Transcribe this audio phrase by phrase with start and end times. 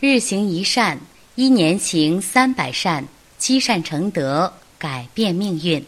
[0.00, 0.96] 日行一善，
[1.34, 3.04] 一年行三百善，
[3.36, 5.84] 积善成德，改变命运。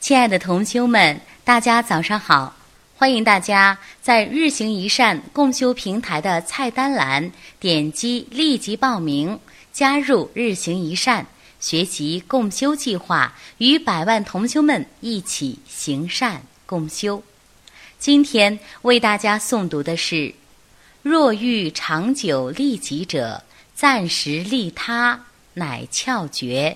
[0.00, 2.56] 亲爱的同修们，大家早上好！
[2.96, 7.30] 欢迎大家在日行一善共修平台的菜单栏
[7.60, 9.38] 点击立即报名，
[9.70, 11.26] 加入日行一善，
[11.60, 17.22] 学习共修计划，与百万同修们一起行善共修。
[17.98, 20.34] 今天为大家诵读的是：
[21.04, 23.42] 若欲长久利己者，
[23.74, 26.74] 暂时利他乃窍诀。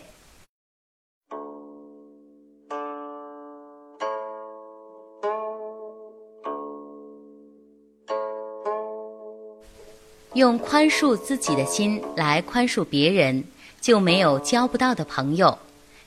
[10.35, 13.43] 用宽恕自己的心来宽恕别人，
[13.81, 15.57] 就没有交不到的朋友；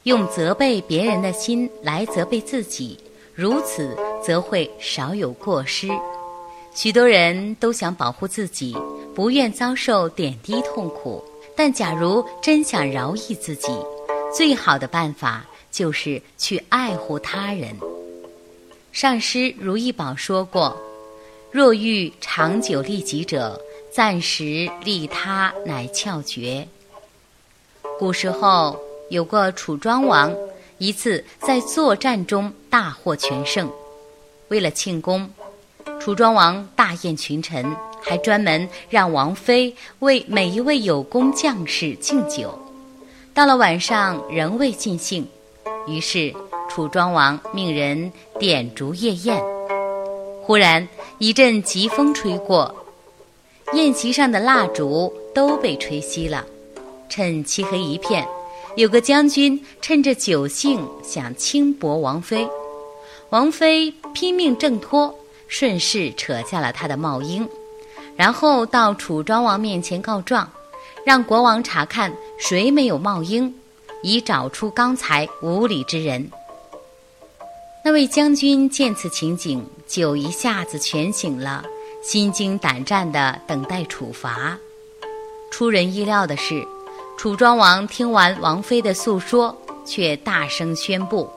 [0.03, 2.99] 用责备别人的心来责备自己，
[3.33, 5.89] 如此则会少有过失。
[6.73, 8.75] 许多人都想保护自己，
[9.13, 11.23] 不愿遭受点滴痛苦，
[11.55, 13.71] 但假如真想饶益自己，
[14.35, 17.75] 最好的办法就是去爱护他人。
[18.91, 20.75] 上师如意宝说过
[21.51, 23.59] ：“若欲长久利己者。”
[23.91, 26.65] 暂时利他乃窍诀。
[27.99, 30.33] 古时候有个楚庄王，
[30.77, 33.69] 一次在作战中大获全胜。
[34.47, 35.29] 为了庆功，
[36.03, 37.63] 楚庄王大宴群臣，
[38.01, 42.57] 还专门让王妃为每一位有功将士敬酒。
[43.35, 45.27] 到了晚上仍未尽兴，
[45.85, 46.33] 于是
[46.67, 49.39] 楚庄王命人点烛夜宴。
[50.41, 50.87] 忽然
[51.19, 52.75] 一阵疾风吹过。
[53.73, 56.43] 宴席上的蜡烛都被吹熄了，
[57.09, 58.27] 趁漆黑一片，
[58.75, 62.47] 有个将军趁着酒兴想轻薄王妃，
[63.29, 65.15] 王妃拼命挣脱，
[65.51, 67.45] 顺势扯下了他的帽缨，
[68.15, 70.49] 然后到楚庄王面前告状，
[71.05, 73.53] 让国王查看谁没有帽缨，
[74.01, 76.31] 以找出刚才无礼之人。
[77.83, 81.65] 那位将军见此情景，就一下子全醒了。
[82.01, 84.57] 心惊胆战地等待处罚。
[85.51, 86.65] 出人意料的是，
[87.17, 91.29] 楚庄王听完王妃的诉说，却大声宣布：“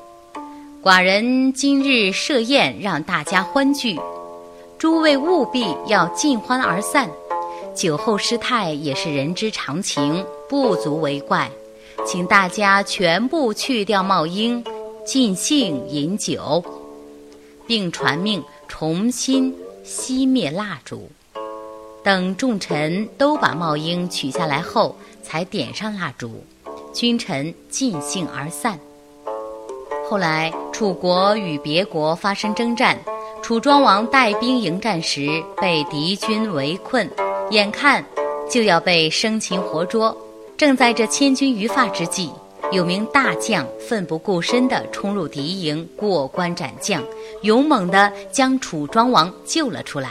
[0.85, 3.99] 寡人今日设宴，让大家欢聚，
[4.77, 7.09] 诸位务必要尽欢而散。
[7.75, 11.51] 酒后失态也是人之常情，不足为怪。
[12.05, 14.63] 请大家全部去掉帽缨，
[15.07, 16.63] 尽兴饮酒，
[17.67, 21.11] 并传命重新。”熄灭蜡烛，
[22.03, 26.45] 等众臣都把帽缨取下来后，才点上蜡烛，
[26.93, 28.79] 君臣尽兴而散。
[30.15, 32.97] 后来楚国与别国发生征战，
[33.43, 37.11] 楚庄王带兵迎战时被敌军围困，
[37.51, 38.05] 眼看
[38.49, 40.17] 就要被生擒活捉。
[40.57, 42.31] 正在这千钧一发之际，
[42.71, 47.03] 有名大将奋不顾身地冲入敌营，过关斩将。
[47.43, 50.11] 勇猛地将楚庄王救了出来，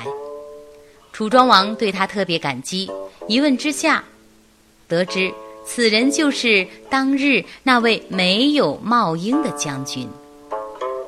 [1.13, 2.92] 楚庄王对他特别感激。
[3.30, 4.03] 一问之下，
[4.86, 5.34] 得知
[5.66, 10.07] 此人就是当日那位没有冒缨的将军。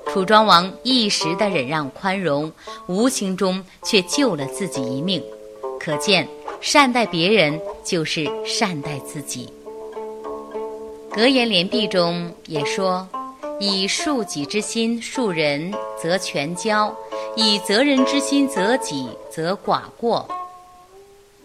[0.07, 2.51] 楚庄王一时的忍让宽容，
[2.87, 5.21] 无形中却救了自己一命。
[5.79, 6.27] 可见，
[6.61, 9.49] 善待别人就是善待自己。
[11.11, 13.07] 格言联璧中也说。
[13.57, 16.93] 以恕己之心恕人，则全交；
[17.37, 20.27] 以责人之心责己，则寡过。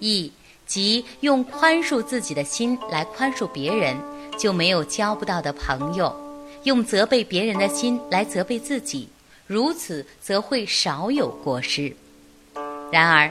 [0.01, 0.33] 义
[0.71, 3.97] 即用宽恕自己的心来宽恕别人，
[4.39, 6.09] 就没有交不到的朋友；
[6.63, 9.09] 用责备别人的心来责备自己，
[9.49, 11.93] 如此则会少有过失。
[12.93, 13.29] 然而，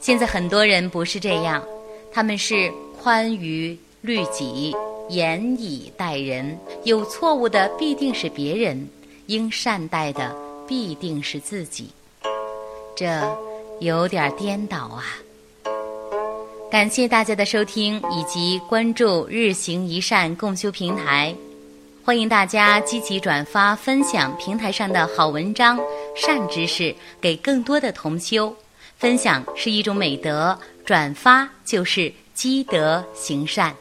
[0.00, 1.64] 现在很多人不是这样，
[2.12, 2.70] 他们是
[3.02, 4.74] 宽于律己。
[5.08, 8.88] 严以待人，有错误的必定是别人，
[9.26, 10.34] 应善待的
[10.66, 11.90] 必定是自己，
[12.94, 13.20] 这
[13.80, 15.04] 有点颠倒啊！
[16.72, 21.36] 感谢大家的收听以及关注“日行一善”共修平台，
[22.02, 25.78] 欢迎大家积极转发分享平台上的好文章、
[26.16, 28.56] 善知识给更多的同修。
[28.96, 33.76] 分享是一种美德，转发就是积德行善。